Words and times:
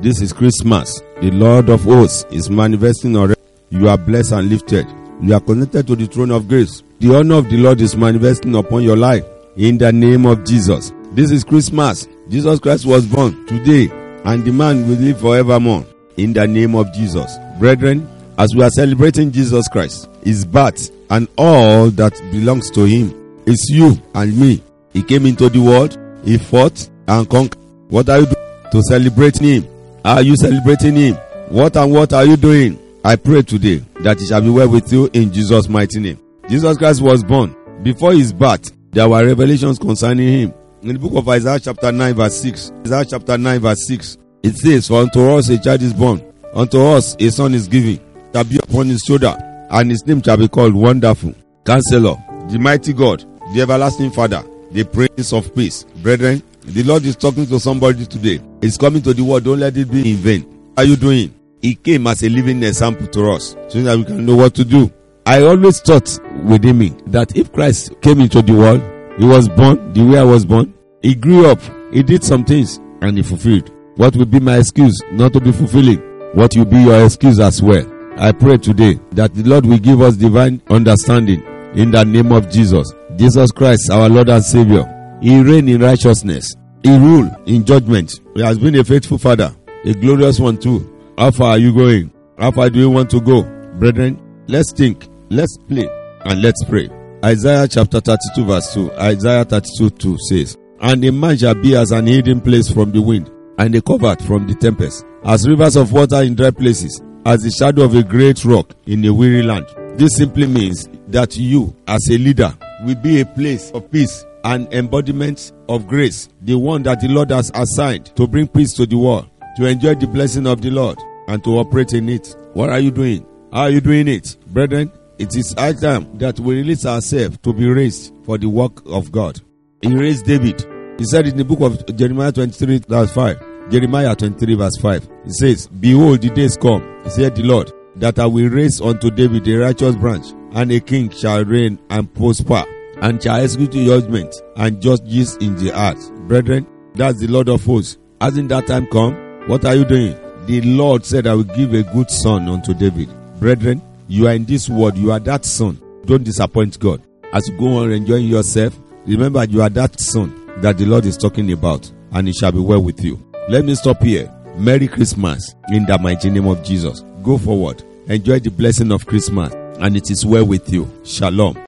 This 0.00 0.20
is 0.20 0.32
Christmas. 0.32 1.02
The 1.20 1.32
Lord 1.32 1.68
of 1.68 1.82
hosts 1.82 2.24
is 2.30 2.48
manifesting 2.48 3.16
already. 3.16 3.40
You 3.70 3.88
are 3.88 3.98
blessed 3.98 4.30
and 4.30 4.48
lifted. 4.48 4.86
You 5.20 5.34
are 5.34 5.40
connected 5.40 5.88
to 5.88 5.96
the 5.96 6.06
throne 6.06 6.30
of 6.30 6.46
grace. 6.46 6.84
The 7.00 7.16
honor 7.16 7.34
of 7.34 7.50
the 7.50 7.56
Lord 7.56 7.80
is 7.80 7.96
manifesting 7.96 8.54
upon 8.54 8.84
your 8.84 8.96
life 8.96 9.24
in 9.56 9.76
the 9.76 9.92
name 9.92 10.24
of 10.24 10.44
Jesus. 10.44 10.92
This 11.10 11.32
is 11.32 11.42
Christmas. 11.42 12.06
Jesus 12.28 12.60
Christ 12.60 12.86
was 12.86 13.06
born 13.06 13.44
today 13.46 13.88
and 14.24 14.44
the 14.44 14.52
man 14.52 14.88
will 14.88 14.98
live 14.98 15.18
forevermore 15.20 15.84
in 16.16 16.32
the 16.32 16.46
name 16.46 16.76
of 16.76 16.92
Jesus. 16.92 17.36
Brethren, 17.58 18.08
as 18.38 18.54
we 18.54 18.62
are 18.62 18.70
celebrating 18.70 19.32
Jesus 19.32 19.66
Christ, 19.66 20.08
his 20.22 20.44
birth 20.44 20.92
and 21.10 21.26
all 21.36 21.90
that 21.90 22.12
belongs 22.30 22.70
to 22.70 22.84
him, 22.84 23.42
it's 23.46 23.68
you 23.68 24.00
and 24.14 24.38
me. 24.38 24.62
He 24.92 25.02
came 25.02 25.26
into 25.26 25.48
the 25.48 25.58
world, 25.58 25.98
he 26.24 26.38
fought 26.38 26.88
and 27.08 27.28
conquered. 27.28 27.60
What 27.88 28.08
are 28.08 28.20
you 28.20 28.26
doing 28.26 28.70
to 28.70 28.82
celebrate 28.82 29.38
him? 29.38 29.66
Are 30.04 30.22
you 30.22 30.34
celebrating 30.36 30.94
him? 30.94 31.14
What 31.48 31.76
and 31.76 31.92
what 31.92 32.12
are 32.12 32.24
you 32.24 32.36
doing? 32.36 32.78
I 33.04 33.16
pray 33.16 33.42
today 33.42 33.78
that 34.00 34.20
it 34.20 34.26
shall 34.26 34.40
be 34.40 34.50
well 34.50 34.68
with 34.68 34.92
you 34.92 35.08
in 35.12 35.32
Jesus' 35.32 35.68
mighty 35.68 36.00
name. 36.00 36.18
Jesus 36.48 36.76
Christ 36.76 37.00
was 37.00 37.22
born. 37.22 37.54
Before 37.82 38.12
his 38.12 38.32
birth, 38.32 38.70
there 38.90 39.08
were 39.08 39.24
revelations 39.24 39.78
concerning 39.78 40.28
him. 40.28 40.54
In 40.82 40.88
the 40.94 40.98
book 40.98 41.14
of 41.16 41.28
Isaiah 41.28 41.58
chapter 41.60 41.90
9 41.90 42.14
verse 42.14 42.40
6, 42.40 42.72
Isaiah 42.86 43.04
chapter 43.04 43.36
9 43.38 43.60
verse 43.60 43.86
6, 43.86 44.18
it 44.42 44.56
says, 44.56 44.88
For 44.88 45.02
unto 45.02 45.20
us 45.30 45.48
a 45.48 45.58
child 45.58 45.82
is 45.82 45.92
born, 45.92 46.22
unto 46.54 46.80
us 46.80 47.16
a 47.18 47.30
son 47.30 47.54
is 47.54 47.66
given, 47.68 48.00
shall 48.32 48.44
be 48.44 48.58
upon 48.58 48.86
his 48.86 49.02
shoulder, 49.06 49.36
and 49.70 49.90
his 49.90 50.06
name 50.06 50.22
shall 50.22 50.36
be 50.36 50.48
called 50.48 50.74
Wonderful, 50.74 51.34
Counselor, 51.64 52.16
the 52.48 52.58
Mighty 52.58 52.92
God, 52.92 53.24
the 53.52 53.62
Everlasting 53.62 54.10
Father, 54.10 54.42
the 54.70 54.84
Prince 54.84 55.32
of 55.32 55.54
Peace. 55.54 55.84
Brethren, 56.02 56.42
the 56.74 56.82
Lord 56.84 57.04
is 57.04 57.16
talking 57.16 57.46
to 57.46 57.58
somebody 57.58 58.06
today. 58.06 58.40
He's 58.60 58.76
coming 58.76 59.02
to 59.02 59.14
the 59.14 59.22
world. 59.22 59.44
Don't 59.44 59.60
let 59.60 59.76
it 59.76 59.90
be 59.90 60.12
in 60.12 60.16
vain. 60.16 60.42
What 60.74 60.84
are 60.84 60.88
you 60.88 60.96
doing? 60.96 61.34
He 61.60 61.74
came 61.74 62.06
as 62.06 62.22
a 62.22 62.28
living 62.28 62.62
example 62.62 63.06
to 63.08 63.30
us 63.32 63.56
so 63.68 63.82
that 63.82 63.96
we 63.98 64.04
can 64.04 64.24
know 64.24 64.36
what 64.36 64.54
to 64.54 64.64
do. 64.64 64.90
I 65.26 65.42
always 65.42 65.80
thought 65.80 66.18
within 66.44 66.78
me 66.78 66.94
that 67.06 67.36
if 67.36 67.52
Christ 67.52 68.00
came 68.00 68.20
into 68.20 68.40
the 68.42 68.54
world, 68.54 68.82
he 69.18 69.26
was 69.26 69.48
born 69.48 69.92
the 69.92 70.04
way 70.04 70.18
I 70.18 70.22
was 70.22 70.44
born, 70.44 70.72
he 71.02 71.14
grew 71.14 71.46
up, 71.46 71.60
he 71.92 72.02
did 72.02 72.22
some 72.22 72.44
things, 72.44 72.78
and 73.00 73.16
he 73.16 73.22
fulfilled. 73.22 73.70
What 73.96 74.16
will 74.16 74.26
be 74.26 74.40
my 74.40 74.58
excuse 74.58 74.96
not 75.10 75.32
to 75.32 75.40
be 75.40 75.52
fulfilling? 75.52 75.98
What 76.34 76.56
will 76.56 76.64
be 76.64 76.78
your 76.78 77.04
excuse 77.04 77.40
as 77.40 77.60
well? 77.62 77.84
I 78.16 78.32
pray 78.32 78.56
today 78.58 79.00
that 79.12 79.34
the 79.34 79.42
Lord 79.42 79.66
will 79.66 79.78
give 79.78 80.00
us 80.00 80.16
divine 80.16 80.62
understanding 80.70 81.42
in 81.74 81.90
the 81.90 82.04
name 82.04 82.32
of 82.32 82.50
Jesus. 82.50 82.92
Jesus 83.16 83.50
Christ, 83.50 83.90
our 83.90 84.08
Lord 84.08 84.28
and 84.28 84.42
Savior. 84.42 84.97
He 85.20 85.40
reigned 85.40 85.68
in 85.68 85.80
righteousness. 85.80 86.54
He 86.82 86.96
ruled 86.96 87.30
in 87.46 87.64
judgment. 87.64 88.20
He 88.34 88.42
has 88.42 88.58
been 88.58 88.76
a 88.76 88.84
faithful 88.84 89.18
father, 89.18 89.54
a 89.84 89.92
glorious 89.92 90.38
one 90.38 90.58
too. 90.58 90.94
How 91.18 91.32
far 91.32 91.50
are 91.50 91.58
you 91.58 91.74
going? 91.74 92.12
How 92.38 92.52
far 92.52 92.70
do 92.70 92.78
you 92.78 92.88
want 92.88 93.10
to 93.10 93.20
go? 93.20 93.42
Brethren, 93.78 94.20
let's 94.46 94.72
think, 94.72 95.08
let's 95.28 95.56
play, 95.66 95.88
and 96.24 96.40
let's 96.40 96.62
pray. 96.64 96.88
Isaiah 97.24 97.66
chapter 97.66 97.98
32 97.98 98.44
verse 98.44 98.72
2. 98.74 98.92
Isaiah 98.92 99.44
32 99.44 99.90
2 99.90 100.18
says, 100.28 100.56
And 100.80 101.04
a 101.04 101.10
man 101.10 101.36
shall 101.36 101.54
be 101.54 101.74
as 101.74 101.90
an 101.90 102.06
hidden 102.06 102.40
place 102.40 102.70
from 102.70 102.92
the 102.92 103.02
wind, 103.02 103.28
and 103.58 103.74
a 103.74 103.82
covert 103.82 104.22
from 104.22 104.46
the 104.46 104.54
tempest, 104.54 105.04
as 105.24 105.48
rivers 105.48 105.74
of 105.74 105.90
water 105.90 106.22
in 106.22 106.36
dry 106.36 106.52
places, 106.52 107.02
as 107.26 107.42
the 107.42 107.50
shadow 107.50 107.82
of 107.82 107.96
a 107.96 108.04
great 108.04 108.44
rock 108.44 108.72
in 108.86 109.04
a 109.04 109.12
weary 109.12 109.42
land. 109.42 109.66
This 109.98 110.14
simply 110.16 110.46
means 110.46 110.88
that 111.08 111.36
you, 111.36 111.74
as 111.88 112.08
a 112.08 112.18
leader, 112.18 112.56
will 112.84 112.94
be 112.94 113.20
a 113.20 113.26
place 113.26 113.72
of 113.72 113.90
peace 113.90 114.24
and 114.44 114.72
embodiment 114.72 115.52
of 115.68 115.86
grace, 115.86 116.28
the 116.42 116.56
one 116.58 116.82
that 116.84 117.00
the 117.00 117.08
Lord 117.08 117.30
has 117.30 117.50
assigned 117.54 118.06
to 118.16 118.26
bring 118.26 118.48
peace 118.48 118.72
to 118.74 118.86
the 118.86 118.96
world, 118.96 119.28
to 119.56 119.66
enjoy 119.66 119.94
the 119.94 120.06
blessing 120.06 120.46
of 120.46 120.60
the 120.60 120.70
Lord, 120.70 120.98
and 121.26 121.42
to 121.44 121.58
operate 121.58 121.92
in 121.92 122.08
it. 122.08 122.34
What 122.54 122.70
are 122.70 122.80
you 122.80 122.90
doing? 122.90 123.26
How 123.52 123.62
are 123.62 123.70
you 123.70 123.80
doing 123.80 124.08
it? 124.08 124.36
Brethren, 124.46 124.90
it 125.18 125.34
is 125.36 125.52
high 125.52 125.72
time 125.72 126.16
that 126.18 126.38
we 126.38 126.56
release 126.56 126.86
ourselves 126.86 127.38
to 127.38 127.52
be 127.52 127.66
raised 127.68 128.14
for 128.24 128.38
the 128.38 128.48
work 128.48 128.82
of 128.86 129.10
God. 129.10 129.40
He 129.82 129.94
raised 129.94 130.26
David. 130.26 130.64
He 130.98 131.04
said 131.04 131.26
in 131.26 131.36
the 131.36 131.44
book 131.44 131.60
of 131.60 131.96
Jeremiah 131.96 132.32
23 132.32 132.80
verse 132.88 133.12
5, 133.12 133.70
Jeremiah 133.70 134.14
23 134.14 134.54
verse 134.54 134.76
5, 134.76 135.08
he 135.24 135.30
says, 135.30 135.66
Behold, 135.66 136.22
the 136.22 136.30
days 136.30 136.56
come, 136.56 137.02
said 137.06 137.36
the 137.36 137.42
Lord, 137.42 137.72
that 137.96 138.18
I 138.18 138.26
will 138.26 138.48
raise 138.48 138.80
unto 138.80 139.10
David 139.10 139.46
a 139.48 139.56
righteous 139.56 139.96
branch, 139.96 140.26
and 140.52 140.72
a 140.72 140.80
king 140.80 141.10
shall 141.10 141.44
reign 141.44 141.78
and 141.90 142.12
prosper, 142.14 142.64
and 143.00 143.22
shall 143.22 143.36
execute 143.36 143.72
judgment 143.72 144.34
and 144.56 144.80
justice 144.80 145.36
in 145.36 145.56
the 145.56 145.72
earth. 145.78 146.10
Brethren, 146.28 146.66
that's 146.94 147.20
the 147.20 147.28
Lord 147.28 147.48
of 147.48 147.64
hosts. 147.64 147.98
Hasn't 148.20 148.48
that 148.48 148.66
time 148.66 148.86
come? 148.88 149.14
What 149.48 149.64
are 149.64 149.74
you 149.74 149.84
doing? 149.84 150.16
The 150.46 150.60
Lord 150.62 151.04
said, 151.04 151.26
I 151.26 151.34
will 151.34 151.44
give 151.44 151.74
a 151.74 151.82
good 151.82 152.10
son 152.10 152.48
unto 152.48 152.74
David. 152.74 153.08
Brethren, 153.38 153.80
you 154.08 154.26
are 154.26 154.34
in 154.34 154.44
this 154.44 154.68
world, 154.68 154.96
you 154.96 155.12
are 155.12 155.20
that 155.20 155.44
son. 155.44 155.80
Don't 156.06 156.24
disappoint 156.24 156.78
God. 156.78 157.02
As 157.32 157.46
you 157.48 157.56
go 157.58 157.76
on 157.76 157.92
enjoying 157.92 158.26
yourself, 158.26 158.76
remember 159.06 159.44
you 159.44 159.62
are 159.62 159.68
that 159.70 160.00
son 160.00 160.34
that 160.62 160.78
the 160.78 160.86
Lord 160.86 161.04
is 161.04 161.16
talking 161.16 161.52
about, 161.52 161.90
and 162.12 162.28
it 162.28 162.34
shall 162.34 162.52
be 162.52 162.58
well 162.60 162.82
with 162.82 163.04
you. 163.04 163.22
Let 163.48 163.64
me 163.64 163.74
stop 163.74 164.02
here. 164.02 164.32
Merry 164.56 164.88
Christmas 164.88 165.54
in 165.70 165.86
the 165.86 165.98
mighty 165.98 166.30
name 166.30 166.46
of 166.48 166.64
Jesus. 166.64 167.04
Go 167.22 167.38
forward. 167.38 167.82
Enjoy 168.08 168.40
the 168.40 168.50
blessing 168.50 168.90
of 168.90 169.06
Christmas, 169.06 169.52
and 169.78 169.96
it 169.96 170.10
is 170.10 170.24
well 170.24 170.46
with 170.46 170.72
you. 170.72 170.90
Shalom. 171.04 171.67